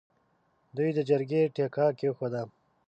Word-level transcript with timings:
دوی 0.75 0.89
د 0.97 0.99
جرګې 1.09 1.41
تیګه 1.55 1.85
کېښووه. 1.99 2.41